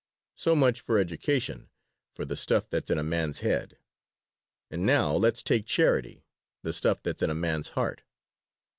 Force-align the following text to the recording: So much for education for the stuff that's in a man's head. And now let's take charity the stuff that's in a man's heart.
So 0.33 0.55
much 0.55 0.81
for 0.81 0.97
education 0.97 1.69
for 2.15 2.25
the 2.25 2.35
stuff 2.35 2.67
that's 2.67 2.89
in 2.89 2.97
a 2.97 3.03
man's 3.03 3.41
head. 3.41 3.77
And 4.71 4.83
now 4.83 5.13
let's 5.13 5.43
take 5.43 5.67
charity 5.67 6.25
the 6.63 6.73
stuff 6.73 7.03
that's 7.03 7.21
in 7.21 7.29
a 7.29 7.35
man's 7.35 7.69
heart. 7.77 8.01